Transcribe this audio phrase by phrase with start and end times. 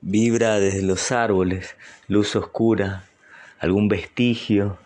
[0.00, 1.74] Vibra desde los árboles,
[2.06, 3.08] luz oscura,
[3.58, 4.78] algún vestigio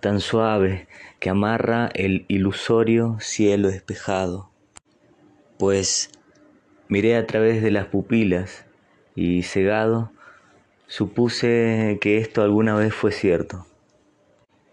[0.00, 0.88] tan suave
[1.20, 4.50] que amarra el ilusorio cielo despejado.
[5.58, 6.10] Pues
[6.88, 8.64] miré a través de las pupilas
[9.14, 10.10] y cegado
[10.88, 13.64] supuse que esto alguna vez fue cierto.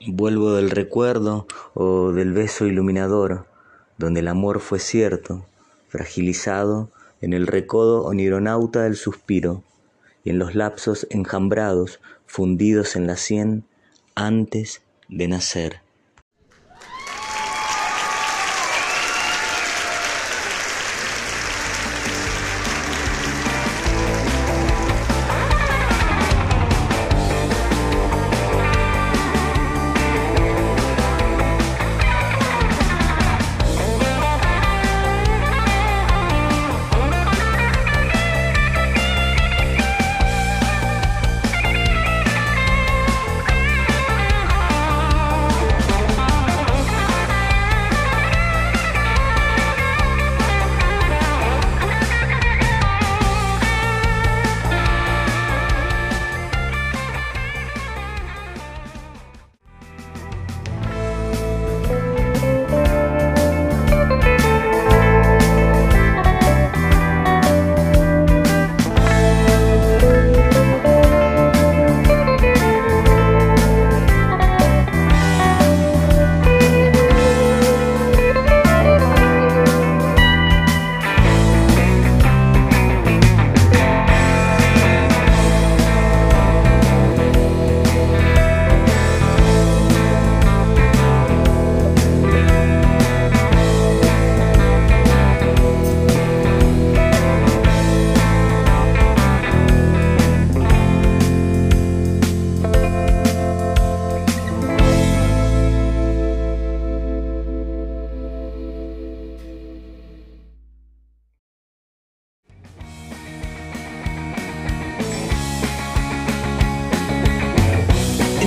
[0.07, 1.45] Vuelvo del recuerdo
[1.75, 3.45] o del beso iluminador,
[3.99, 5.45] donde el amor fue cierto,
[5.89, 6.89] fragilizado
[7.21, 9.63] en el recodo onironauta del suspiro
[10.25, 13.63] y en los lapsos enjambrados fundidos en la sien
[14.15, 15.84] antes de nacer.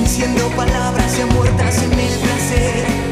[0.08, 3.07] Siendo palabras ya muertas en el placer.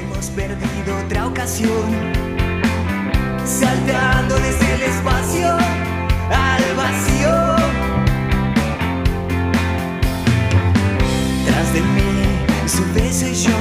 [0.00, 1.90] Hemos perdido otra ocasión.
[3.44, 5.48] Saltando desde el espacio
[6.30, 7.34] al vacío.
[11.46, 12.12] Tras de mí,
[12.66, 13.58] su beso y yo.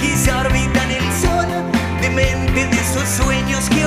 [0.00, 1.46] Quizá orbitan el sol,
[2.00, 3.86] demente de esos sueños que